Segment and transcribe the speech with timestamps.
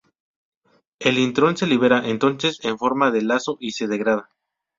[0.97, 4.31] El intrón se libera entonces en forma de lazo y se degrada.